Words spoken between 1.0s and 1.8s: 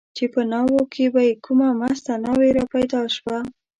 به چې کومه